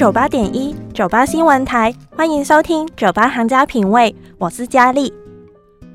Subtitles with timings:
[0.00, 5.12] 九八点一九八新闻台，欢迎收听《九八行家品味》，我是佳丽。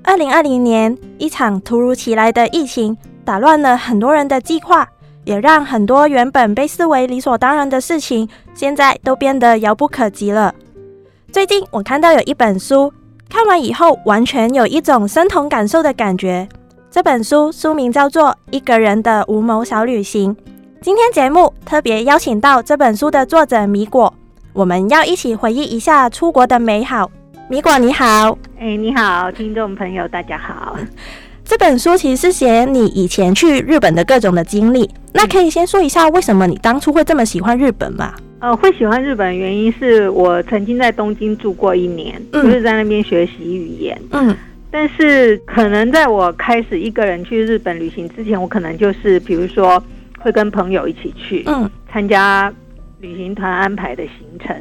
[0.04, 4.88] 二零二零年，一场突如其来的疫情打乱了很多人的计划，
[5.24, 10.54] 也让很多原本被视为理所当然的事情，现在都变得遥不可及了。
[11.32, 12.94] 最近我看到有一本书，
[13.28, 16.48] 看完以后完全有一种身同感受的感觉。
[16.92, 20.36] 这本书书名叫做《一个人的无谋小旅行》。
[20.82, 24.14] 今天节目特别邀请到这本书的作者米果，
[24.54, 27.10] 我们要一起回忆一下出国的美好。
[27.50, 30.78] 米果你好，哎，你好，听众朋友，大家好。
[31.44, 38.14] 这本书其实是写你以前去日本的各种的经历，那可以先说一下为什么你当初会这么喜欢日本吗？
[38.40, 44.00] 呃，会喜欢日本的原因是我曾经在东京住过一年，就是在那边学习语言。
[44.12, 44.36] 嗯，
[44.70, 49.82] 但是可能在我开始一个人去日本旅行之前，我可能就是比如说。
[50.26, 52.52] 会跟朋友一起去，嗯，参加
[53.00, 54.56] 旅行团安排的行程。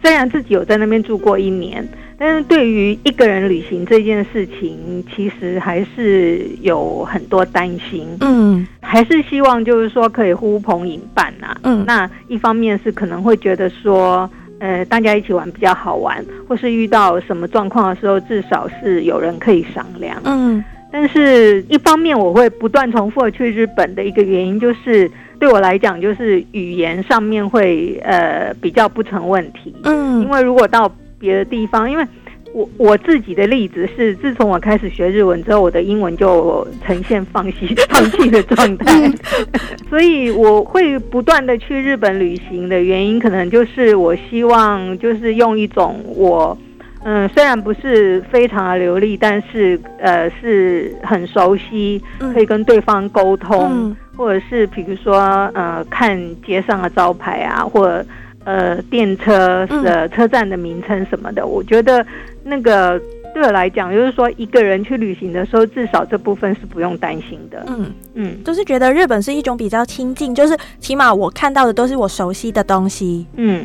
[0.00, 1.86] 虽然自己有在那边住过一年，
[2.18, 8.08] 但是对于一个人旅行这件事情，其实还是有很多担心。
[8.20, 11.54] 嗯，还是希望就是说可以呼朋引伴呐。
[11.64, 20.18] 嗯，那一方面是可能会觉得说，呃，大家一起玩比较好玩，或是遇到什么状况的时候，至少是有人可以商量。
[20.24, 20.64] 嗯。
[20.92, 29.72] 但是，一方面我会不断重复去日本的一个原因，就是对我来讲，就是语言上面会呃比较不成问题。
[29.84, 32.04] 嗯，因为如果到别的地方，因为
[32.52, 39.08] 我我自己的例子是，自从我开始学日文之后，我的英文就呈现放弃放弃的状态。
[39.88, 46.58] 所以我会不断的去日本旅行的原因，可能就是我希望就是用一种我。
[47.02, 55.18] 嗯，虽然不是非常的流利，但是呃是很熟悉，可以跟对方沟通，或者是比如说
[55.54, 58.04] 呃看街上的招牌啊，或
[58.44, 62.04] 呃电车的车站的名称什么的，我觉得
[62.44, 63.00] 那个
[63.32, 67.64] 对我来讲，就是说一个人去旅行的时候，至少这部分是不用担心的。
[67.68, 73.26] 嗯嗯，就是觉得日本是一种比较亲近，就是起码我看到的都是我熟悉的东西。
[73.36, 73.64] 嗯，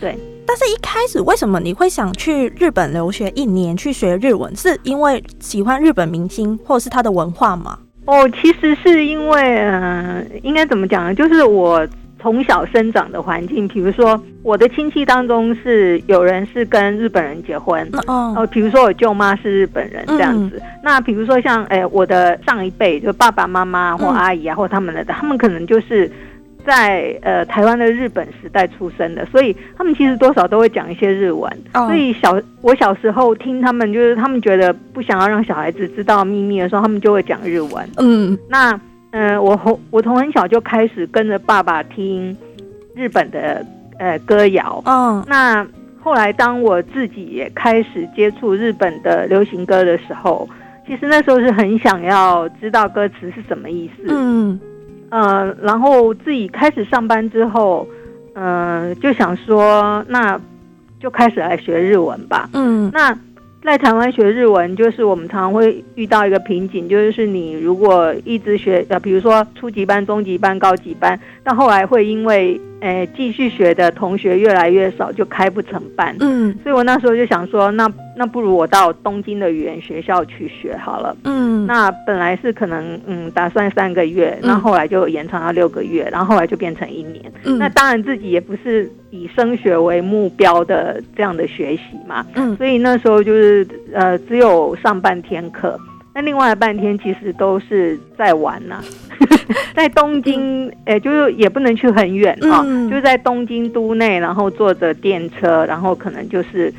[0.00, 0.16] 对。
[0.46, 4.54] 但是，一开始为什么你会想去日本留学一年去学日文？
[4.56, 7.78] 是因为喜欢日本明星，或者是他的文化吗？
[8.06, 11.14] 哦，其实是因为，呃，应该怎么讲呢？
[11.14, 11.86] 就是我
[12.20, 20.60] 从小生长的环境，比如说我的亲戚当中是有人是跟日本人结婚，哦，比如说我舅妈是日本人这样子。
[20.82, 26.10] 那比如说像，哎，我的上一辈，就爸爸妈妈或阿姨啊，或他们的，他们可能就是。
[26.66, 31.50] 在呃台湾的日本时代出生的，所以他们其实多少都会讲一些日文。
[31.72, 37.88] 所以小我小时候听他们，就是他们觉得不想要让小孩子知道秘密的时候，他们就会讲日文。
[37.96, 38.78] 嗯，那
[39.10, 42.36] 嗯，我从我从很小就开始跟着爸爸听
[42.94, 43.64] 日本的
[43.98, 44.82] 呃歌谣。
[44.86, 45.66] 嗯，那
[46.00, 50.48] 后来当我自己也开始接触日本的流行歌的时候，
[50.86, 54.04] 其实那时候是很想要知道歌词是什么意思。
[54.08, 54.58] 嗯。
[55.10, 57.88] 呃，然后自己开始上班之后，
[58.34, 60.38] 嗯，就想说，那
[61.00, 62.46] 就开始来学日文吧。
[62.52, 63.18] 嗯，那
[63.60, 76.14] 在台湾学日文，就是我们常常会遇到一个瓶颈，就是你如果一直学，呃，比如说初级班、中级班、高级班，到后来会因为诶，继续学的同学越来越少，就开不成班。
[76.20, 81.16] 嗯，所以我那时候就想说，那那不如我到东京的语言学校去学好了。
[81.24, 87.24] 嗯，那本来是可能嗯打算三个月，那后来就延长到六个月，然后后来就变成一年。
[87.44, 92.24] 嗯，那当然自己也不是以升学为目标的这样的学习嘛。
[92.34, 95.78] 嗯，所以那时候就是呃只有上半天课。
[96.14, 98.82] 那另外半天其实都是在玩呐，
[99.74, 106.72] 在东京，诶，就是也不能去很远啊，就在东京都内，然后坐着电车，然后可能就是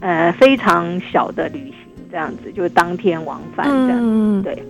[0.00, 1.74] 呃非常小的旅行
[2.10, 4.42] 这样子，就当天往返这样。
[4.42, 4.62] 对。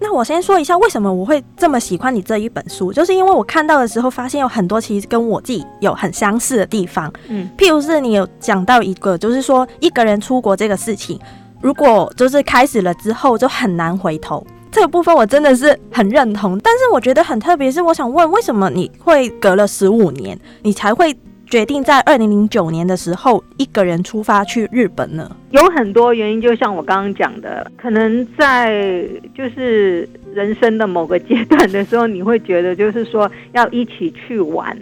[0.00, 7.12] 那我先说一下为什么我会这么喜欢你这一本书，就是因为我看到的时候发现有很多其实跟我自己有很相似的地方。
[7.28, 11.18] 嗯，譬如是你有讲到一个，就是说一个人出国这个事情。
[11.60, 14.46] 如果就是开始了之后就很难回头，
[14.78, 16.56] 这这个部分我真的是很认同。
[16.60, 21.12] 但是我觉得很特别，是我想问，为什么你会隔了十五年，你才会
[21.50, 25.28] 决定在二零零九年的时候一个人出发去日本呢？
[25.50, 29.04] 有很多原因，就像我刚刚讲的，可能在
[29.36, 34.78] 就是人生的某个阶段的时候，你会觉得就是说要一起去玩，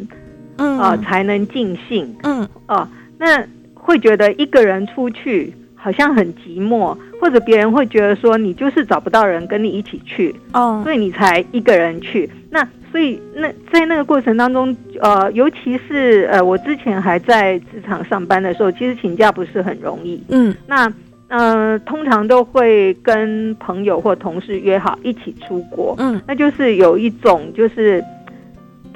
[0.59, 5.55] 嗯啊，才能尽兴，嗯哦，那会觉得一个人出去。
[5.87, 12.29] 好像很寂寞，或者别人会觉得说你就是找不到人跟你一起去，哦，所以你才一个人去。
[12.51, 20.21] 那所以那在那个过程当中，呃，尤其是呃，我之前还在职场上班的时候，其实请假不是很容易。
[20.31, 20.93] 嗯，那
[21.29, 25.95] 呃，通常都会跟朋友或同事约好一起出国。
[25.99, 28.03] 嗯，那就是有一种就是。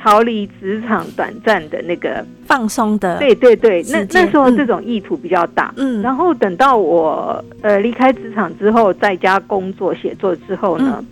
[0.03, 5.73] 逃离职场短暂的那个放松的，对对对，那那时候这种意图比较大。
[5.77, 11.05] 嗯，然后等到我呃离开职场之后，在家工作写作之后呢，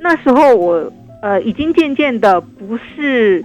[0.00, 0.90] 那时候我
[1.20, 3.44] 呃已经渐渐的不是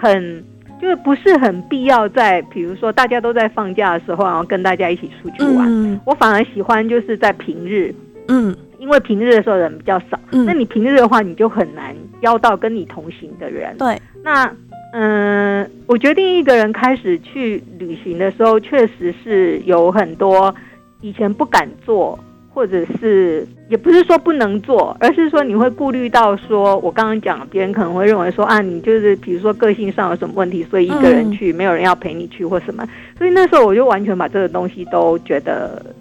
[0.00, 0.44] 很
[0.80, 6.00] 就是不是很必要在比如说大家都在放假的时候，然后跟大家一起出去玩。
[6.04, 7.92] 我反而喜欢就是在平日，
[8.28, 8.54] 嗯。
[8.88, 13.76] 因为平日的时候人比较少，那你平日的话，你就很难邀到跟你同行的人。
[13.76, 14.50] 对，那
[14.94, 20.54] 嗯，我决定一个人开始去旅行的时候，确实是有很多
[21.02, 22.18] 以前不敢做，
[22.48, 32.88] 或者是也不是说不能做，而是说你会顾虑到说，我刚刚讲，别人可能会认为说啊，你就是比如说个性上有什么问题，所以一个人去，没有人要陪你去或什么。
[33.18, 35.94] 所以那时候我就完全把这个东西都觉得。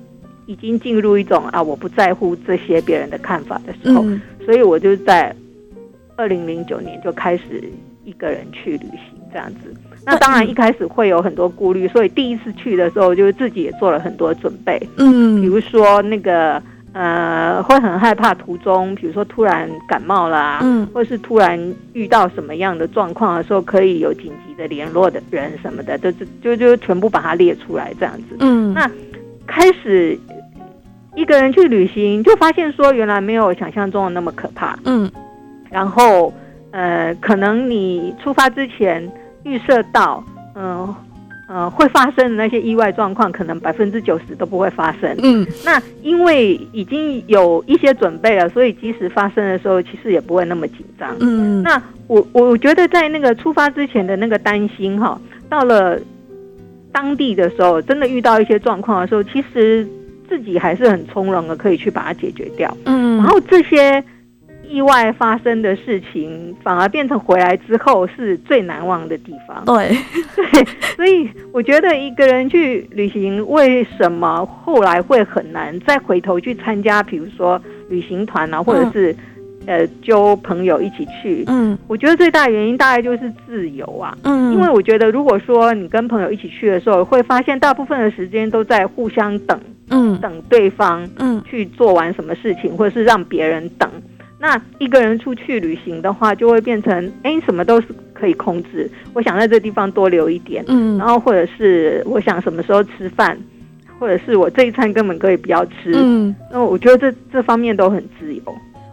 [0.48, 4.04] 已经进入一种啊，我不在乎这些别人的看法的时候，
[4.44, 5.36] 所以我就在
[6.16, 7.64] 二零零九年就开始
[8.06, 9.74] 一个人去旅行这样子。
[10.06, 14.82] 那当然一开始会有很多顾虑，所以第一次去的时候，就是自己也做了很多准备。
[14.96, 16.64] 嗯，比如说那个
[16.94, 21.60] 呃，会很害怕途中，比如说突然感冒啦，嗯，或是突然
[21.92, 28.38] 遇到什么样的状况的时候，可以有紧急的联络的人什么的，就就就就全部把它列出来这样子。
[28.40, 28.90] 嗯，那
[29.46, 30.18] 开始。
[31.18, 34.78] 一个人去旅行，就发现说原来没有想象中的那么可怕。
[34.86, 35.12] 嗯，
[35.72, 36.32] 然后
[36.70, 39.12] 呃，可能你出发之前
[39.42, 40.24] 预设到，
[40.54, 40.96] 嗯
[41.50, 45.12] 呃，会发生的那些意外状况，可能百分之九十都不会发生。
[45.24, 51.16] 嗯，那因为已经有一些准备了，所以即使发生的时候，其实也不会那么紧张。
[51.20, 55.20] 嗯，那我我觉得在那个出发之前的那个担心哈，
[55.50, 56.00] 到了
[56.92, 59.88] 当地的时候，真的遇到一些状况的时候，其实。
[60.30, 62.76] 自己还是很从容的，可以去把它解决掉。
[62.86, 64.04] 嗯，然后这些
[64.70, 69.64] 意外发生的事情，反而变成回来之后是最难忘的地方。
[69.66, 69.90] 对，
[70.36, 70.66] 对，
[70.96, 79.16] 所以我觉得一个人去旅行，为什么后来会很难再回头去参加，比如说旅行团啊，或者是。
[79.66, 89.60] 呃，揪朋友一起去，嗯，我觉得最大原因大概就是自由啊，嗯，因为我觉得如果说你跟朋友一起去的时候，会发现大部分的时间都在互相等，
[89.90, 93.90] 嗯，等对方，嗯，去做完什么事情，或者是让别人等。
[94.40, 98.90] 那一个人出去旅行的话，就会变成，哎，什么都是可以控制。
[99.14, 103.38] 我想在这地方多留一点，嗯，然后或者是我想什么时候吃饭，
[103.98, 108.42] 或者是我这一餐根本可以不要吃，嗯，那我觉得这这方面都很自由。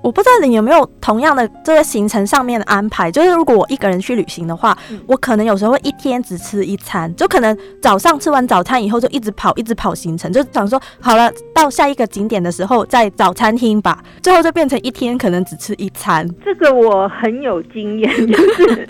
[0.04, 16.28] 我不知道你有没有同样的这个行程上面的安排，就是如果我一个人去旅行的话，我可能有时候会一天只吃一餐，就可能早上吃完早餐以后就一直跑，一直跑行程，就想说好了到下一个景点的时候在早餐厅吧，最后就变成一天可能只吃一餐。
[16.44, 18.87] 这个我很有经验， 就是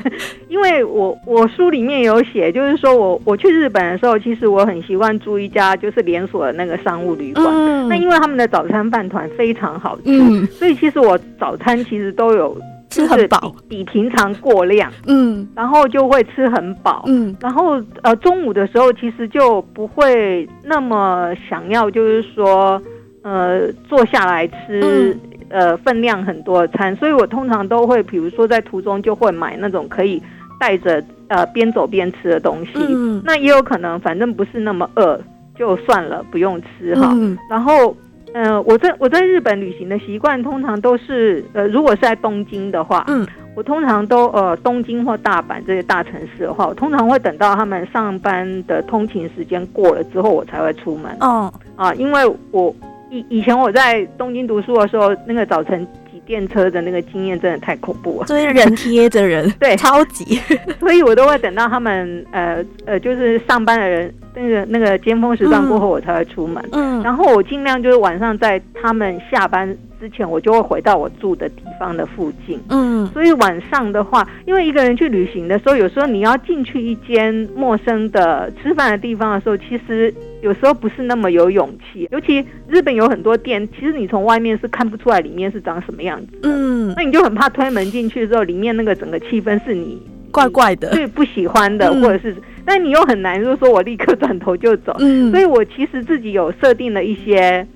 [0.49, 11.04] 因为我我书里面有写，就是说我我去日本的时候，其实我很习惯住一家就是连锁的那个商务旅馆，嗯那因为他们的早餐饭团非常好吃，所以其实。
[11.05, 12.57] 我早餐其实都有
[12.91, 22.81] 吃很饱，比平常过量，嗯，然后就会吃很饱，嗯，然后呃中午的时候其实就不会那么想要，就是说
[23.23, 25.17] 呃坐下来吃
[25.49, 30.23] 呃分量很多的餐，所以我通常都会比如说在途中就会买那种可以
[30.61, 35.21] 带着呃边走边吃的东西，嗯，那也有可能反正不是那么饿
[35.59, 37.13] 就算了，不用吃哈，
[37.51, 37.97] 然后。
[38.35, 51.17] 嗯，我在我在日本旅行的习惯通常都是，呃，如果是在东京的话，嗯，我通常都呃东京或大阪这些大城市的话，我通常会等到他们上班的通勤时间过了之后，我才会出门。
[51.21, 52.75] 哦，啊，因为我
[53.11, 55.87] 以以前我在东京读书的时候，那个早晨。
[56.27, 60.39] 电车的那个经验真的太恐怖了，所以人贴着人，对，超级，
[60.81, 66.63] 所以我都会等到他们呃呃，就是上班的人那个那个尖峰时段过后，我才会出门。
[66.73, 72.61] 嗯，然后我尽量就是晚上在他们下班之之前，我就会回到我住的地方的附近。
[72.69, 82.07] 嗯，所以晚上的话，因为一个人去旅行的时候，有时候你要进去一间陌生的吃饭的地方的时候，其实有时候不是那么有勇气。
[82.11, 86.39] 尤其日本有很多店，其实你从外面是看不出来里面是长什么样子。
[86.43, 92.37] 嗯，那你就很怕推门进去之后，里面那个整个气氛是你怪怪的，对不喜欢的，或者是。
[92.67, 94.97] 但你又很难，就是说我立刻转头就走。
[94.99, 97.67] 嗯，所以我其实自己有设定了一些，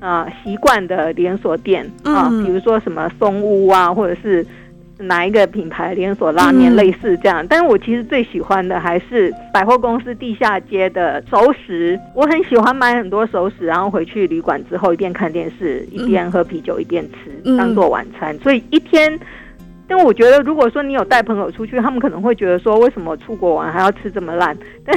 [0.00, 4.46] 呃，习惯的连锁店啊，比如说什么松屋啊，或者是
[4.98, 7.46] 哪一个品牌连锁拉面类似这样。
[7.48, 11.98] 但是我其实最喜欢的还是百货公司地下街的熟食。
[12.14, 18.38] 我很喜欢买很多熟食，然后回去旅馆之后一边看电视，一边喝啤酒，一边吃，当做晚餐。
[18.40, 19.18] 所以一天。
[19.88, 24.56] 但我觉得，如果说你有带朋友出去，他们可能会觉得说，为什么出国玩还要吃这么烂？
[24.84, 24.96] 但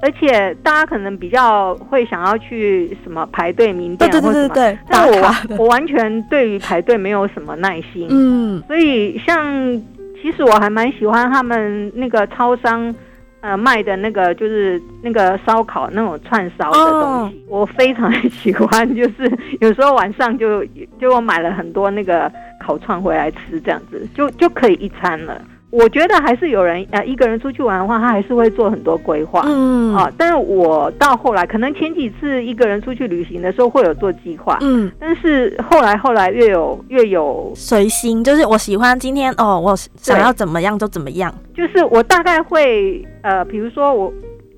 [0.00, 4.54] 而且大家可能比较会想要去什么排队名店或什么。
[4.88, 8.08] 但我我完全对于排队没有什么耐心。
[8.10, 9.80] 嗯，所以像
[10.20, 12.94] 其实我还蛮喜欢他们那个超商。
[13.42, 18.88] 呃，卖的那个就是那个烧烤那种串烧的东西，我非常喜欢。
[18.94, 20.64] 就是有时候晚上就
[21.00, 22.30] 就我买了很多那个
[22.60, 25.42] 烤串回来吃，这样子就就可以一餐了。
[25.72, 30.12] 我觉得还是有人呃一个人出去玩的话，他还是会做很多规划，嗯啊。
[30.18, 34.92] 但是我到后来，可能前几次一个人出去旅行的时候会有做计划，嗯。
[35.00, 41.34] 但是后来后来越有越有随心，就是我喜欢今天哦，我想要怎么样就怎么样。
[41.56, 44.12] 就是我大概会呃，比如说我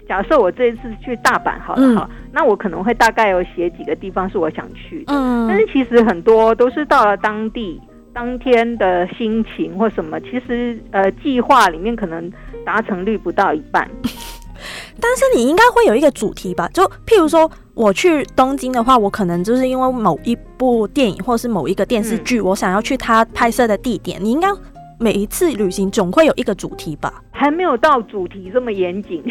[0.08, 5.46] 假设我这一次去大阪好了哈，那我可能会大概有写几个地方是我想去的，嗯。
[5.48, 7.80] 但是其实很多都是到了当地。
[8.14, 12.30] 当天的心情或什么，其实呃，计划里面可能
[12.64, 13.90] 达成率不到一半。
[15.00, 16.68] 但是你应该会有一个主题吧？
[16.72, 24.22] 就譬如说，我去东京的话，我可能就是因为某一部电影或是某一个电视剧，我想要去它拍摄的地点。
[24.22, 24.48] 你应该。
[25.04, 27.12] 每一次旅行总会有一个主题吧？
[27.30, 29.22] 还没有到主题这么严谨，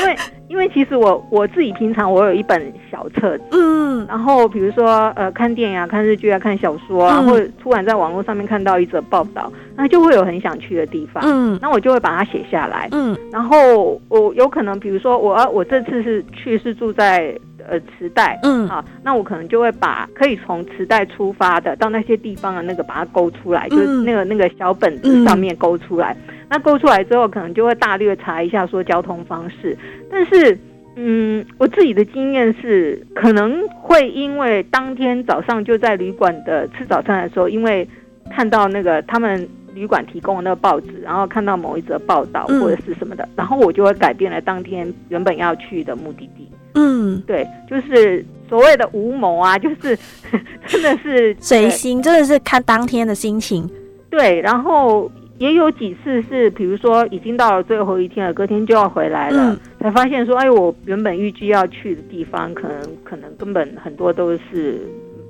[0.00, 0.16] 因为
[0.48, 17.32] 因为其实我我自己平常我有一本小册子，嗯，然后比如说呃看电影啊、看日剧啊、看小说啊，或者突然在网络上面看到一则报道，那就会有很想去的地方，嗯，那我就会把它写下来，嗯，然后我有可能比如说我我这次是去是住在。
[17.70, 26.16] 呃，磁带，嗯，好，那我可能就会把可以从磁带出发的到那些地方的那个把它勾出来，就是那个那个小本子上面勾出来。
[26.48, 29.78] 那勾出来之后，可能就会大略查一下说交通方式。
[30.10, 30.58] 但是，
[30.96, 37.88] 嗯，我自己的经验是，可能会因为当天早上就在旅馆的吃早餐的时候，因为
[38.32, 46.49] 看到那个他们旅馆提供的那个报纸，然后看到某一则报道或者是什么的，然后我就会改变了当天原本要去的目的地。
[46.74, 49.98] 嗯，对，就是所谓的无谋啊，就是
[50.66, 53.68] 真的是随心，真的是看当天的心情。
[54.08, 64.80] 对，然后也有几次是，比如说已经到了最后一天了，隔天就要回来了，才发现说，哎，我原本预计要去的地方，可能可能根本很多都是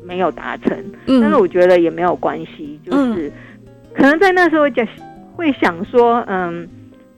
[0.04, 0.76] 没有达成。
[1.06, 3.32] 嗯，但是我觉得也没有关系，就是
[3.94, 4.82] 可能在那时候就
[5.36, 6.68] 会想说，嗯。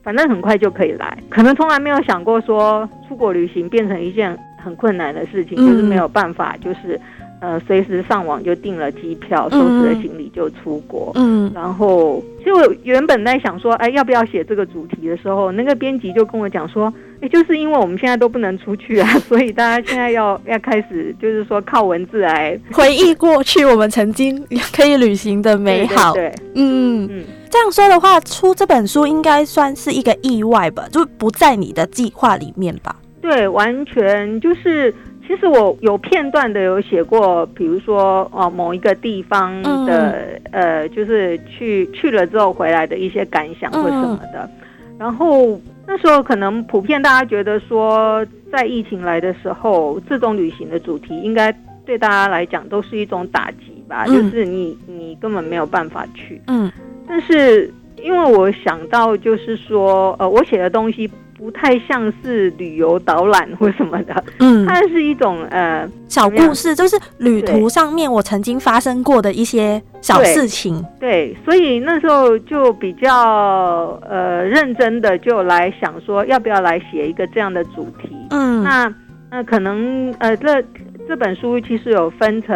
[0.03, 6.99] 反正很快就可以来，可能从来没有想过说出国旅行变成一件很困难的事情，就是没有办法，就是
[7.39, 11.11] 呃随时上网就订了机票，收拾了行李就出国。
[11.15, 24.45] 嗯，然后其实我原本在想说，哎，要不要写这个主题的时候，那个编辑就跟我讲说，哎，就是因为我们现在都不能出去啊， 所以大家现在要要开始，就是说靠文字来 回忆过去我们曾经
[24.75, 26.13] 可以旅行的美好。
[26.13, 27.23] 对，嗯嗯。
[27.53, 32.95] 这样说的话，出这本书应该算是一个意外吧，就不在你的计划里面吧？
[33.21, 34.91] 对，完全就是，
[35.21, 44.49] 其实我有片段的有写过，比如说哦，某一个地方的呃，就是去去了之后回来的一些感想或什么的。
[44.97, 51.55] 然后那时候可能普遍大家觉得说，在疫情来的时候，这种旅行的主题应该
[51.85, 56.71] 对大家来讲都是一种打击吧，就是你你根本没有办法去，嗯。
[57.07, 70.83] 但是，因为我想到，就是说，呃，我写的东西不太像是旅游导览或什么的，嗯，它是一种呃小故事，就是旅途上面我曾经发生过的一些小事情。
[70.99, 78.09] 对，所以那时候就比较呃认真的就来想说，要不要来写一个这样的主题？
[78.29, 78.93] 嗯，那
[79.29, 80.63] 那可能呃这。
[81.05, 82.55] 这本书其实有分成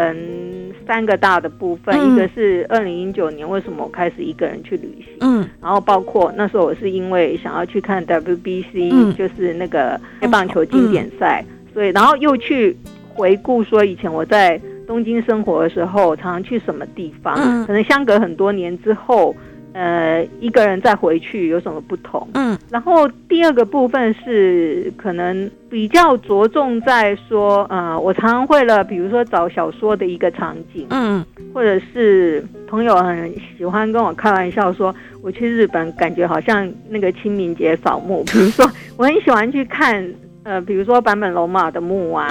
[0.87, 9.99] 三个大的部分，一个是二零一九年为什么我开始一个人去旅行，嗯，然后包括那时候我是因为想要去看 WBC，就是那个
[10.31, 12.75] 棒球经典赛，所以然后又去
[13.13, 17.35] 回顾说以前我在东京生活的时候，常常去什么地方，
[17.67, 19.35] 可能相隔很多年之后。
[19.77, 22.27] 呃，一个人再回去有什么不同？
[22.33, 38.65] 嗯，然后第二个部分是可能比较着重在说，呃，我常常会了，比如说找小说的一个场景，嗯，或者是朋友很喜欢跟我开玩笑说，我去日本感觉好像那个清明节扫墓， 比如说
[38.97, 40.03] 我很喜欢去看，
[40.41, 42.27] 呃，比如说坂本龙马的墓啊，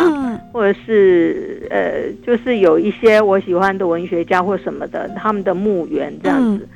[0.52, 6.66] 或者是呃，就是有一些我喜欢的文学家或什么的，他们的墓园这样子。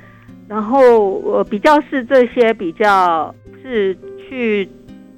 [0.50, 4.68] 然后我比较是这些比较是去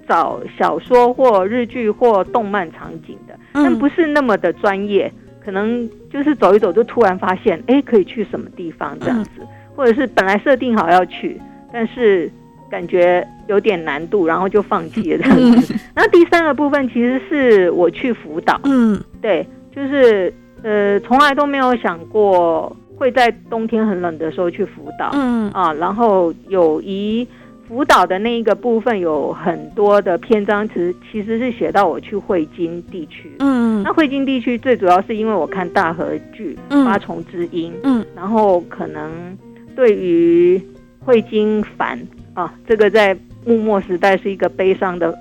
[0.06, 5.10] 找小说或日剧或动漫场景的，但不是那么的专业，
[5.42, 9.30] 可能就是走一走就突然发现，哎，可以去什么地方这样子，
[9.74, 11.40] 或者是本来设定好要去，
[11.72, 12.30] 但是
[12.70, 15.74] 感觉有点难度，然后就放弃了这样子。
[15.94, 20.30] 然后第三个部分其实是我去辅导，嗯，对，就是
[20.62, 22.76] 呃，从来都没有想过。
[23.02, 25.50] 会在冬天很冷的时候去辅导，嗯。
[25.50, 27.26] 啊，然后友谊
[27.66, 39.36] 辅导的那一个部分有很多的篇章，其实其实是写到我去汇金地区，嗯，那汇金地区最主要是因为我看大河剧《八重之音》，嗯，然后可能
[39.74, 40.62] 对于
[41.00, 42.00] 汇金繁
[42.34, 45.12] 啊，这个在幕末时代是一个悲伤的。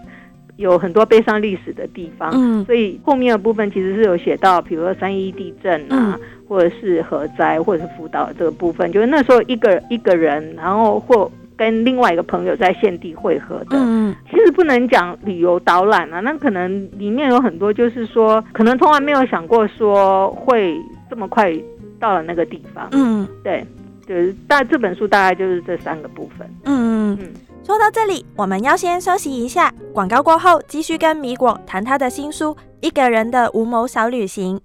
[0.62, 13.78] 有很多悲伤历史的地方，嗯，所以后面的部分其实是有写到，比如说三一地震啊，或者是核灾，或者是辅导这个部分，就是那时候一个一个人，然后或跟另外一个朋友在现地汇合的。
[13.78, 21.54] 嗯，其实不能讲旅游导览啊，那可能里面有很多就是说，可能从来没有想过说会这么快
[22.00, 22.88] 到了那个地方。
[22.92, 23.66] 嗯，对，
[24.08, 26.48] 就是大这本书大概就是这三个部分。
[26.66, 27.30] 嗯嗯。
[27.64, 29.72] 说到这里，我们要先休息一下。
[29.94, 34.60] 广告过后，继续跟米果谈他的新书《一个人的无谋小旅行》。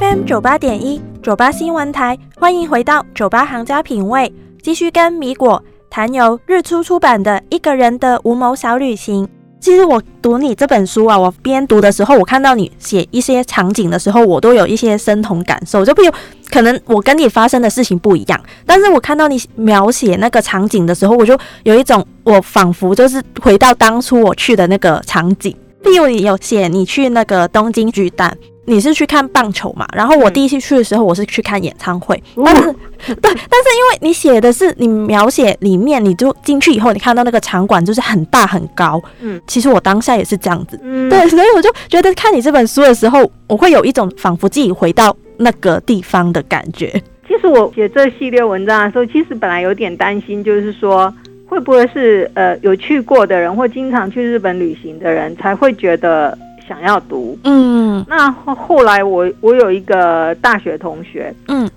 [0.00, 9.24] FM 九八点一，九八新闻台，欢迎回到九八行家品味，继续跟米果谈由日出出版的《一个人的无谋小旅行》。
[9.60, 15.84] 其实我读你这本书啊，我边读的时候，我看到你写一些场景的时候，我都有一些深同感受。
[15.84, 16.12] 就比如，
[16.50, 25.54] 可能我跟你发生的事情不一样，但是我看到你描写那个场景的时候，我就有一种，我仿佛就是回到当初我去的那个场景。
[25.84, 28.36] 例如，你有写你去那个东京巨蛋。
[28.66, 29.84] 你是去看棒球嘛？
[29.96, 32.22] 然后我第一次去的时候，我是去看演唱会。
[32.44, 32.62] 但是，
[33.02, 33.36] 对，但是
[33.76, 39.02] 因为你写的是你描写里面，你就进去以后，你看到那个场馆就是很大很高。
[39.22, 40.78] 嗯，其实我当下也是这样子。
[40.84, 46.88] 嗯，对，所以我就觉得看你这本书的时候，我会有一种仿佛自己回到那个地方的感觉。
[47.26, 51.12] 其实我写这系列文章的时候，其实本来有点担心，就是说
[51.46, 56.36] 会不会是呃有去过的人或经常去日本旅行的人才会觉得。
[56.68, 61.68] 想要读，嗯，那后来我我有一个大学同学，嗯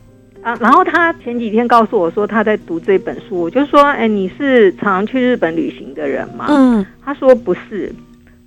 [0.43, 6.45] 啊，然后他前几天告诉我说他在读这本书，我就说，哎，你是常去日本旅行的人吗？
[6.47, 7.91] 嗯，他说不是，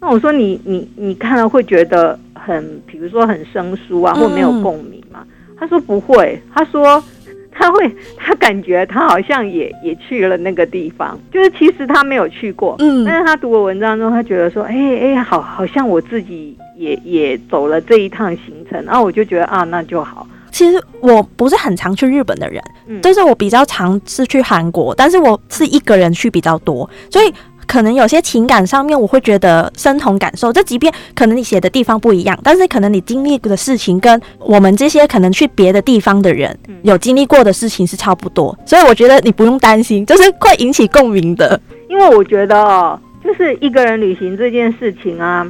[0.01, 4.96] 那我说你你你看了会觉得很，比如说很生疏啊，或没有共鸣吗？
[5.59, 7.03] 他说不会，他说。
[7.59, 20.29] 他会，他感觉他好像也也去了那个地方，就是其实他没有去过，嗯，但是他读过文章之后，他觉得说，哎哎，好，好像我自己也也走了这一趟行程，然后我就觉得啊，那就好。
[20.51, 27.33] 其实我不是很常去日本的人，嗯，但是我比较常是去韩国，但是我是一个人去比较多，所以。
[27.67, 30.53] 可能有些情感上面，我会觉得深同感受。
[30.53, 38.57] 这即便可能你写的地方不一样，但是可能你经历的事情跟我们这些可能去别的地方的人有经历过的事情是差不多。
[38.65, 41.61] 所以我觉得你不用担心，就是会引起共鸣的。
[41.91, 45.47] 因为我觉得哦，就是一个人旅行这件事情啊，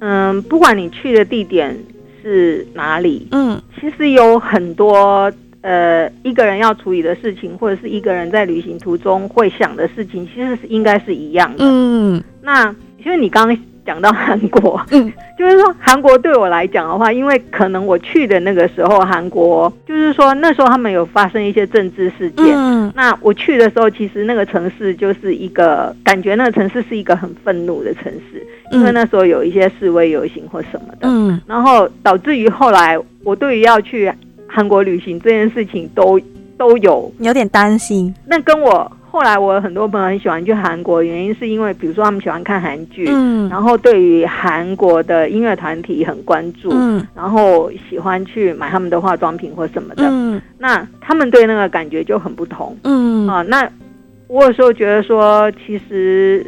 [0.00, 1.76] 嗯，不管你去的地点
[2.22, 5.30] 是哪里，嗯，其实有很多。
[5.62, 11.58] 呃，一个人要处理的事情，或者是一个人在旅行途中会想的事情，其实是应该是一样的。
[11.60, 22.46] 嗯，那因为你刚刚讲到韩国，嗯，就是说韩国对我来讲的话，因为可能我去的那个时候，韩国就是说那时候他们有发生一些政治事件。
[22.56, 31.08] 嗯，那我去的时候，其实那个城市就是一个感觉，那个城市是一个很愤怒的城市，因为那时候有一些示威游行或什么的。
[31.08, 34.12] 嗯，然后导致于后来我对于要去。
[34.52, 36.20] 韩国旅行这件事情都
[36.58, 37.10] 都有。
[37.18, 38.14] 有点担心。
[38.26, 53.28] 那跟我后来我很多朋友很喜欢去韩国，原因是因为比如说他们喜欢看韩剧，嗯，然后对于韩国的音乐团体很关注，嗯，然后喜欢去买他们的化妆品或什么的，嗯，那他们对那个感觉就很不同，嗯。
[53.28, 53.68] 啊，那
[54.28, 56.46] 我有时候觉得说，其实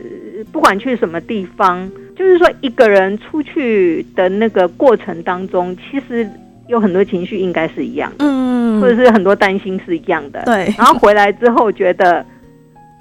[0.51, 1.87] 不管去什么地方，
[2.17, 6.27] 就是说一个人出去的那个过程当中，其实
[6.69, 10.73] 有很多情绪应该是一样的，嗯，或者是很多担心是一样的，对。
[10.77, 12.25] 然后回来之后觉得，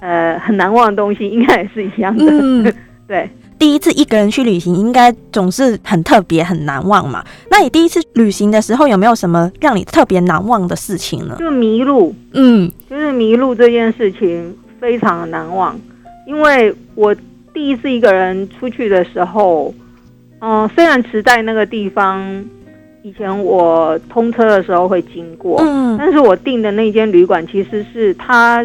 [0.00, 2.72] 呃，很难忘的东西应该也是一样的，嗯，
[3.08, 3.28] 对。
[3.58, 7.24] 第一次一个人去旅行，应该总是很特别、很难忘嘛。
[7.50, 11.36] 那你第一次旅行的时候，有没有什么让你特别难忘的事情呢？
[11.38, 15.78] 就迷路，嗯，就是迷路这件事情非常的难忘，
[16.26, 17.14] 因为我。
[17.54, 19.72] 第一次一个人出去的时候，
[20.40, 22.44] 嗯，虽然池袋那个地方
[23.04, 28.64] 以前我通车的时候会经过，嗯，但是我订的那间旅馆其实是它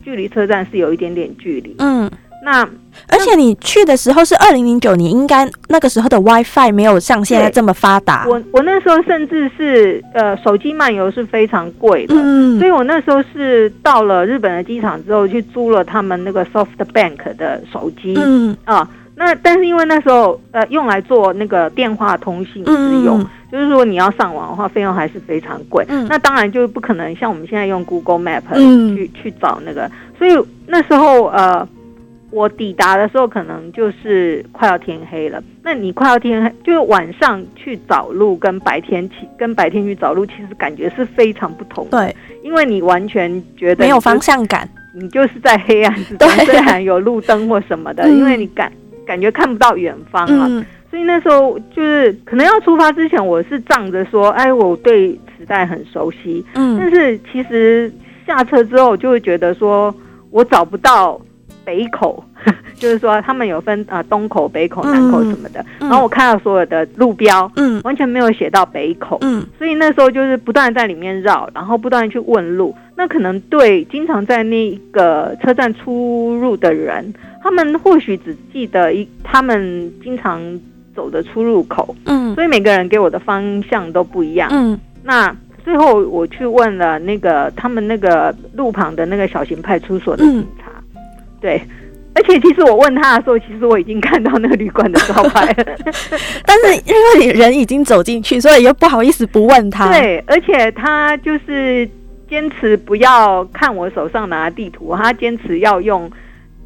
[0.00, 2.08] 距离车站是有一点点距离，嗯。
[2.44, 2.60] 那
[3.08, 8.26] 而且你去的时候是二零零九年，应该那个时候的 WiFi 没有像现在这么发达。
[8.28, 18.56] 我我那时候甚至是呃手机漫游是非常贵的，嗯，所以我那时候是到了日本的机场之后去租了他们那个 SoftBank 的手机，嗯。
[18.64, 28.42] 啊，那但是因为那时候呃用来做那个电话通信使用，就是说你要上网的话费用还是非常贵，嗯，那当然就不可能像我们现在用 Google Map
[28.96, 30.32] 去去找那个，所以
[30.66, 31.66] 那时候呃。
[32.30, 35.40] 我抵达的时候，可能就是快要天黑了。
[35.62, 41.86] 那你快要天黑，就是晚上去找路，跟白天去跟白天去找路，其实感觉是非常不同。
[41.92, 48.72] 对，因为你完全觉得没有方向感，你就是在黑暗之中，虽然有路灯或什么的，因为你感
[49.06, 50.48] 感觉看不到远方啊。
[50.90, 56.44] 所以那时候就是可能要出发之前，我是仗着说，哎，我对磁带很熟悉。
[56.54, 57.92] 嗯，但是其实
[58.26, 59.94] 下车之后，就会觉得说
[60.30, 61.20] 我找不到。
[61.66, 62.22] 北口，
[62.76, 65.64] 就是说他们有分啊东口、北口、南口什么的。
[65.80, 72.74] 然后我看到所有的路标，嗯，完全没有写到北口，嗯，所以那时候就是不断在里面绕，然后不断去问路。
[72.96, 80.40] 那可能对经常在那个车站出入的人，他们或许只记得一他们经常
[80.94, 84.78] 走的出入口，嗯，所以每个人给我的方向都不一样，嗯。
[85.02, 85.34] 那
[85.64, 90.70] 最后我去问了那个他们那个路旁的那个小型派出所的警察。
[91.40, 91.60] 对，
[92.14, 95.64] 而且其实我问他的时候，其实我已经看到那个旅馆的招牌了，
[96.46, 99.88] 但是因为你人已经走进去，所以又不好意思不问他。
[99.90, 101.88] 对，而且他就是
[102.28, 106.10] 坚持不要看我手上拿的地图，他坚持要用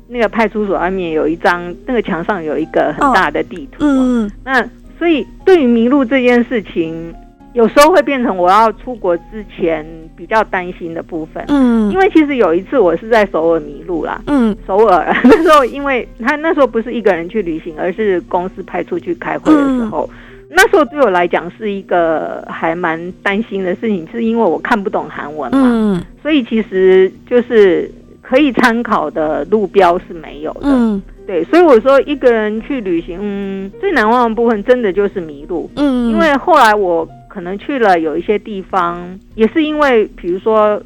[0.08, 3.78] 那个派出所外面有一张，那个墙上有一个很大的地图。
[3.80, 4.62] 嗯，那
[4.98, 7.14] 所以对于迷路这件事情。
[7.58, 9.84] 有时候会变成我要出国之前
[10.16, 20.08] 比较担心的部分，嗯，因为其实有一次我是在首尔迷路啦，嗯，首尔 那时候因为他那时候不是一个人去旅行，而是公司派出去开会的时候，
[20.50, 27.90] 那时候对我来讲是一个还蛮担心的事情，是因为我看不懂韩文嘛，嗯，所以其实就是
[28.22, 37.04] 可以参考的路标是没有的，嗯，对，所以我说一个人去旅行，嗯，最难忘的部分真的就是迷路，嗯，因为后来我。
[37.38, 40.82] 可能去了有一些地方，也是因为，比如说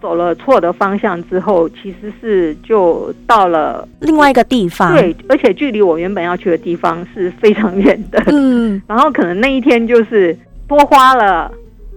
[0.00, 4.94] 走了错的方向之后，其实是就到了另外一个地方。
[4.94, 8.22] 对，而且距离我原本要去的地方是非常远的。
[8.28, 10.38] 嗯， 然后可能那一天就是
[10.68, 11.50] 多花了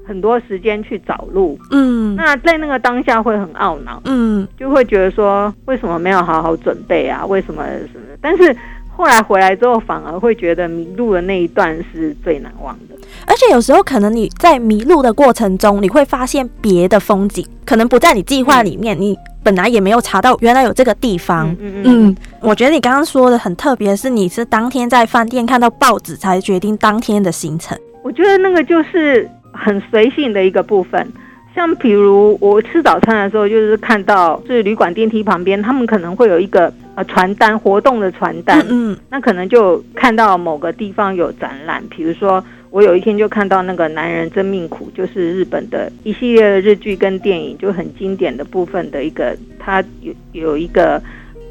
[0.08, 1.56] 很多时间去找路。
[1.70, 4.02] 嗯，那在那个当下会很懊恼。
[4.06, 7.24] 嗯，就会觉得说，为什么没有好好准备啊？
[7.28, 8.18] 为什么什么？
[8.20, 8.56] 但是。
[9.00, 12.96] 后来回来之后，反而会觉得迷路的那一段是最难忘的。
[13.26, 21.56] 而且有时候可能你在迷路的过程中，你会发现别的风景，可能不在你计划里面，你本来也没有查到原来有这个地方。
[21.62, 27.78] 嗯嗯，我觉得你刚刚说的很特别，是你是当天在饭店看到报纸才决定当天的行程。
[28.04, 31.10] 我觉得那个就是很随性的一个部分。
[31.56, 51.02] 像比如我吃早餐的时候，就是看到是旅馆电梯旁边，他们可能会有一个呃传单活动的传单，嗯，那可能就看到某个地方有展览，比如说我有一天就看到那个男人真命苦，就是日本的一系列的日剧跟电影就很经典的部分的一个，它有有一个。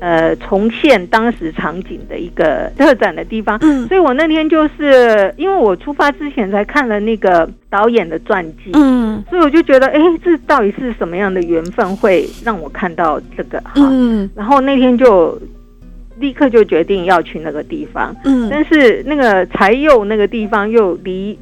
[0.01, 13.73] 呃，重现当时场景的一个特展的地方，嗯，所以我那天就是因为我出发之前才看了那个导演的传记，嗯，所以我就觉得，哎，这到底是什么样的缘分会让我看到这个哈？
[13.77, 15.37] 嗯，然后那天就
[16.19, 21.39] 立刻就决定要去那个地方，嗯，但是那个才佑那个地方又离。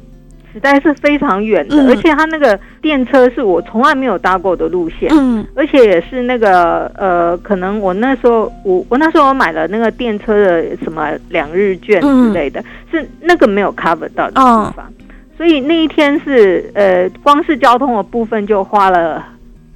[0.57, 14.91] 实在是非常远的，而且它那个电车是我从来没有搭过的路线，嗯，而且也是那个呃，可能我那时候我我那时候我买了那个电车的什么两日券之类的，是那个没有 cover 到的地方，
[15.37, 19.23] 所以那一天是呃，光是交通的部分就花了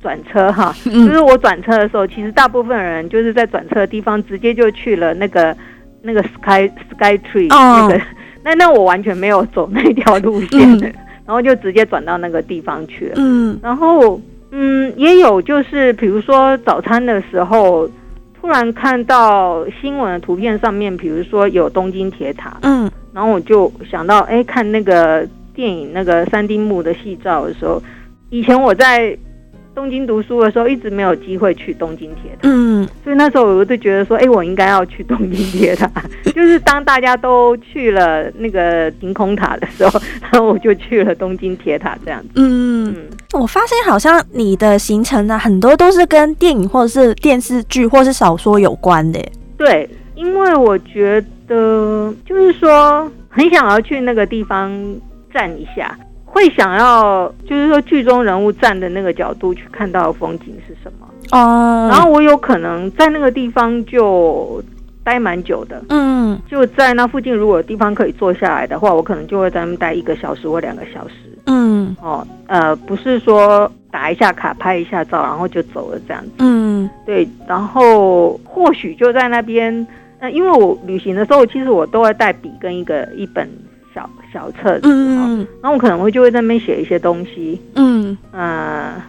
[0.02, 5.56] 转车哈， 就是我转车的时候，其实大部分人就是在转车的地方直接就去了那个
[6.02, 8.02] 那个 Sky Sky Tree 那个，
[8.44, 10.88] 那那我完全没有走那条路线的，
[11.26, 13.14] 然后就直接转到那个地方去了。
[13.18, 14.20] 嗯，然后
[14.52, 17.90] 嗯，也有就是比如说早餐的时候，
[18.40, 27.82] 突然看到新闻的图片上面，比如说有东京铁塔，嗯，然后我就想到，哎，看那个电影那个三丁目的戏照的时候，
[28.30, 29.18] 以前我在。
[29.74, 35.90] 东京读书的时候，一直没有机会去东京铁塔，嗯，所以那时候我就觉得说，哎，我应该要去东京铁塔。
[36.36, 42.30] 就是当大家都去了那个晴空塔的时候，然后我就去了东京铁塔这样子。
[42.36, 42.96] 嗯，
[43.34, 49.20] 我发现好像你的行程呢，很多都是跟电影或者是电视剧或是小说有关的。
[49.58, 54.70] 对，因为我觉得就是说，很想要去那个地方
[55.34, 55.98] 站一下。
[56.32, 61.08] 会想要，就是说剧中人物站的那个角度去看到的风景是什么。
[61.32, 61.90] 哦。
[61.92, 64.64] 然后我有可能在那个地方就
[65.04, 71.16] 待蛮久的，嗯，就在那附近，如果有地方可以坐下来的话，我可能就会在那待一个小时或两个小时，
[71.48, 79.86] 嗯，哦，呃，不是说打一下卡拍一下照，然后就走了这样子，嗯，对，然后或许就在那边，
[80.22, 83.50] 那因为我旅行的时候，其实我都会带笔跟一个一本。
[84.32, 89.02] 小小册子，嗯，然后我可能会就会在那边写一些东西，嗯，呃，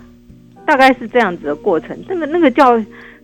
[0.66, 1.96] 大概是这样子的过程。
[2.08, 2.78] 那个那个叫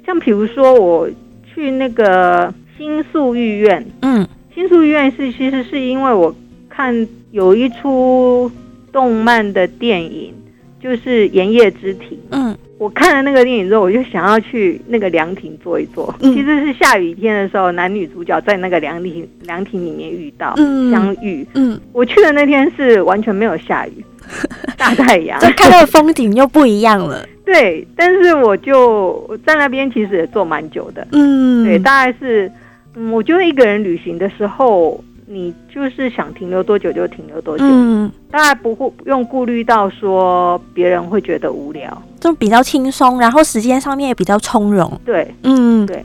[0.07, 1.09] 像，比如说我
[1.45, 6.35] 去那个新宿御苑，嗯，新宿御苑是其实是因为我
[6.69, 8.51] 看有一出
[8.93, 10.33] 动漫的电影，
[10.81, 12.57] 就是《炎夜之庭》，嗯。
[12.79, 16.15] 我看了那个电影之后，我就想要去那个凉亭坐一坐。
[16.21, 20.55] 其实是下雨天的时候，男女主角在那个凉亭凉亭里面遇到
[20.91, 21.45] 相遇。
[21.55, 24.05] 嗯，我去的那天是完全没有下雨，
[24.79, 27.27] 大太阳，就看到的风景又不一样了。
[27.45, 31.07] 对，但是我就在那边其实也坐蛮久的。
[31.13, 32.51] 嗯，对，大概是，
[32.95, 35.03] 嗯，我觉得一个人旅行的时候。
[35.31, 44.91] 你就是想停留多久就停留多久，嗯，当然不会不用顾虑到说别人会觉得无聊，就比较轻松，然后时间上面也比较从容。
[45.05, 46.03] 对，嗯，对。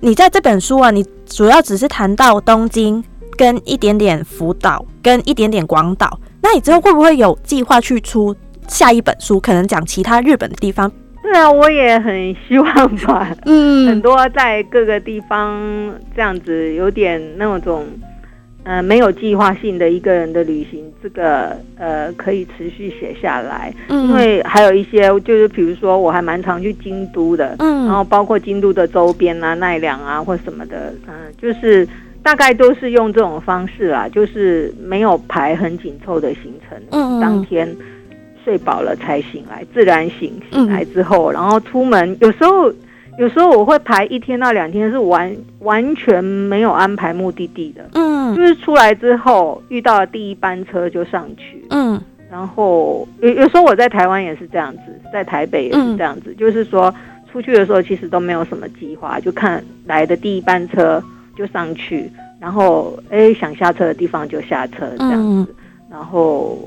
[0.00, 3.04] 你在这本书啊，你主要只是谈到东京
[3.36, 8.34] 跟一点点福岛跟一点点广岛，那你之后会不会有计划去出
[8.66, 10.90] 下一本书，可能讲其他日本的地方？
[11.22, 17.84] 对啊，我也很希望吧，嗯，很多在各个地方这样子有点那种。
[18.64, 31.86] 呃，没有计划性的一个人的旅行，这个呃可以持续写下来，因为还有一些就是比如说我还蛮常去京都的，嗯，然后包括京都的周边啊、奈良啊或什么的，嗯，就是
[32.22, 37.68] 大概都是用这种方式啦，就是没有排很紧凑的行程，嗯，当天
[38.44, 42.72] 睡饱了才醒来，自然醒醒来之后，然后出门有时候。
[43.18, 47.86] 有时候我会排一天到两天，是完完全没有安排目的地的。
[47.92, 51.62] 嗯，就是出来之后遇到了第一班车就上去。
[51.68, 54.80] 嗯，然后有有时候我在台湾也是这样子，
[55.12, 56.92] 在台北也是这样子，就是说
[57.30, 61.02] 出去的时候其实都没有什么计划，就看来的第一班车
[61.36, 65.54] 就上去，然后哎想下车的地方就下车这样子，
[65.90, 66.58] 然后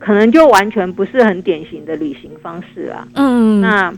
[0.00, 3.06] 可能就完全不是很典型的旅行方式啊。
[3.14, 3.94] 嗯，那。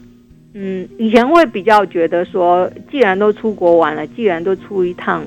[0.53, 5.23] 嗯，以前会比较觉得说，既然都出国玩了，既然都出一趟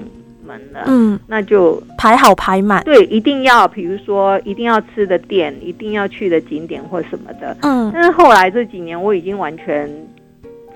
[0.45, 2.83] 门了，嗯，那就排好排满。
[2.83, 7.55] 对，一定要，比如说一定要吃的店，一定要去的景点或什么的。
[7.61, 9.89] 嗯，但是后来这几年我已经完全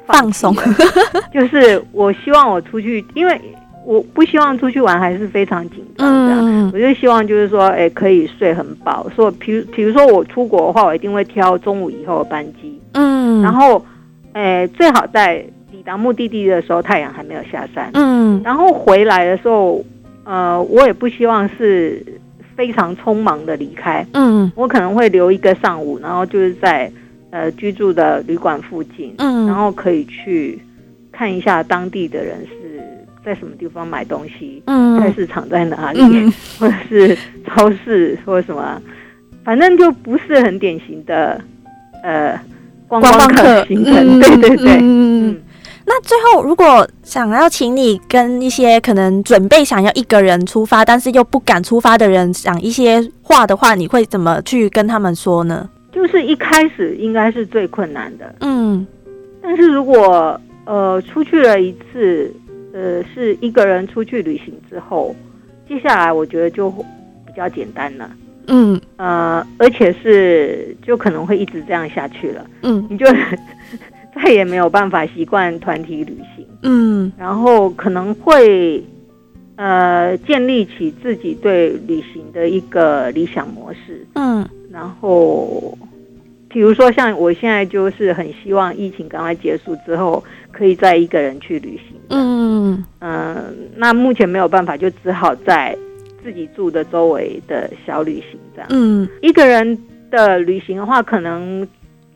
[0.05, 0.55] 放松，
[1.33, 3.41] 就是我希望我出去，因为
[3.85, 6.71] 我不希望出去玩还是非常紧张的。
[6.73, 9.05] 我就希望就是说，哎，可以睡很饱。
[9.13, 12.79] 说，比如比如说我出国的话，我一定会挑中午以后的班机。
[12.93, 13.85] 嗯，然后。
[14.37, 17.89] 诶，最好在抵达目的地的时候，太阳还没有下山。
[17.95, 19.83] 嗯，然后回来的时候，
[20.25, 22.05] 呃，我也不希望是
[22.55, 24.05] 非常匆忙的离开。
[24.13, 26.91] 嗯，我可能会留一个上午，然后就是在
[27.31, 30.61] 呃居住的旅馆附近，嗯，然后可以去
[31.11, 32.79] 看一下当地的人是
[33.25, 36.01] 在什么地方买东西，嗯，菜市场在哪里，
[36.59, 38.79] 或者是超市或者什么，
[39.43, 41.41] 反正就不是很典型的，
[42.03, 42.39] 呃。
[42.87, 44.77] 观光客行程，对对对。
[44.81, 45.41] 嗯，
[45.85, 55.69] 那最后如果想要请你跟一些可能准备想要一个人出发，但是又不敢出发的人讲一些话的话，你会怎么去跟他们说呢？
[55.91, 58.85] 就是一开始应该是最困难的，嗯。
[59.41, 62.31] 但是如果呃出去了一次，
[62.73, 65.15] 呃是一个人出去旅行之后，
[65.67, 68.09] 接下来我觉得就比较简单了。
[68.47, 72.45] 嗯呃，而且是就可能会一直这样下去了。
[72.63, 73.05] 嗯，你就
[74.15, 76.45] 再也没有办法习惯团体旅行。
[76.63, 78.83] 嗯，然后可能会
[79.55, 84.05] 呃建立起自己对旅行的一个理想模式。
[84.15, 85.77] 嗯，然后。
[86.49, 91.99] 比如说，像我现在就是很希望疫情赶快结束之后，可以再一个人去旅行。
[92.09, 95.77] 嗯嗯，那目前没有办法，就只好在
[96.27, 98.67] 自己住的周围的小旅行这样。
[98.69, 99.77] 嗯，一个人
[100.11, 101.65] 的旅行的话，可能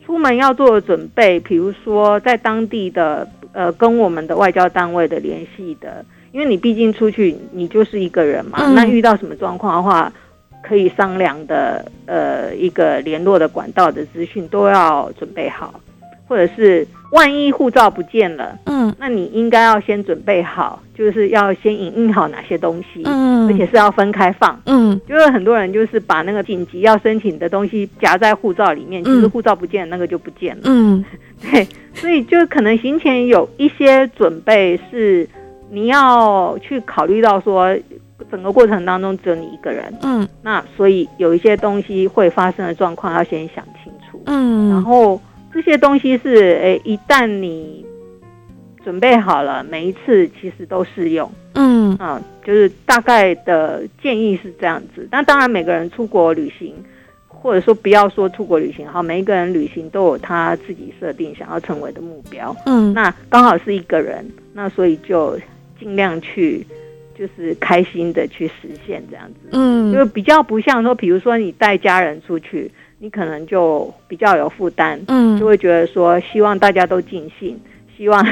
[0.04, 10.12] 出门要做的准备，比如说在当地的呃跟我们的外交单位的联系的，因为你毕竟出去你就是一个人嘛，那遇到什么状况的话。
[10.64, 15.74] 可以商量的，呃，一个联络的管道的资讯都要准备好，
[16.32, 31.04] 或者是万一护照不见了，嗯，那你应该要先准备好，就是要先影印好哪些东西，嗯，而且是要分开放，嗯，就是很多人就是把那个紧急要申请的东西夹在护照里面，其实护照不见，那个就不见了，嗯，
[31.52, 35.28] 对，所以就可能行前有一些准备是
[35.70, 37.76] 你要去考虑到说。
[38.30, 45.20] 整个过程当中只有你一个人，嗯，那所以有一些东西会发生的状况要先想清楚，嗯，然后
[45.52, 47.84] 这些东西是，诶，一旦你
[48.84, 55.06] 准备好了，每一次其实都适用，嗯，啊，就是大概的建议是这样子。
[55.10, 56.74] 那当然每个人出国旅行，
[57.28, 65.38] 或者说不要说出国旅行，哈，每一个人旅行都有他自己设定想要成为的目标，嗯，那刚好是一个人，那所以就
[65.78, 66.66] 尽量去。
[67.14, 72.68] 就是开心的去实现这样子，嗯，就比较不像说，比如说你带家人出去，
[73.02, 77.58] 你可能就比较有负担，嗯，就会觉得说希望大家都尽兴，
[77.96, 78.24] 希望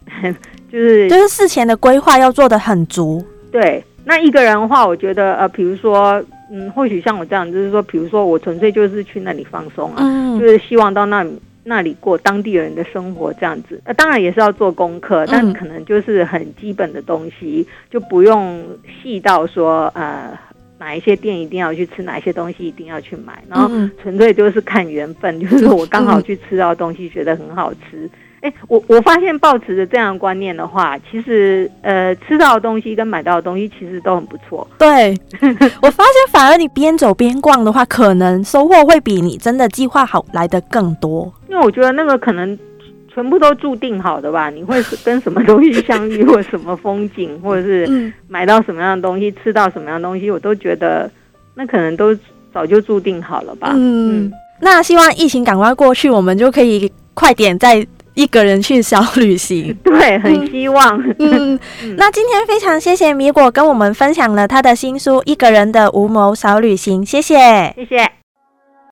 [0.72, 3.22] 就是就是事前的规划要做的很足。
[3.52, 11.38] 对，那一个人的话，我觉得呃，比如说，嗯，或许像我这样，就是说，比如说我纯粹就是去那里放松啊，就是希望到那里。
[11.68, 18.64] 那里过当地人的生活这样子，那当然也是要做功课，但可能就是很基本的东西，就不用
[19.02, 20.30] 细到说呃
[20.78, 23.68] 哪一些店一定要去吃，哪一些东西一定要去买，然后
[24.02, 28.08] 纯粹就是看缘分，就是我刚好去吃到东西，觉得很好吃。
[28.42, 34.68] 哎，我我发现抱持着这样观念的话，其实呃，吃到的东西跟买到的东西其实都很不错。
[34.78, 35.18] 对，
[35.80, 41.32] 我发现反而你边走边逛的话，可能收获会比你真的计划好来的更多。
[41.48, 42.56] 因为我觉得那个可能
[43.16, 51.10] 全部都注定好的吧，你会跟什么东西相遇，或什么风景，或者是 买到什么样的东西，吃到什么样的东西，我都觉得
[51.54, 52.16] 那可能都
[52.52, 53.72] 早就注定好了吧。
[53.74, 57.84] 嗯，那希望疫情赶快过去，我们就可以快点再。
[58.16, 60.98] 一个人去小旅行， 对，很希望。
[61.20, 61.60] 嗯，
[61.98, 67.36] 那今天非常谢谢米果跟我们分享了他的新书《一个人的无谋小旅行》，谢谢，
[67.76, 68.15] 谢谢。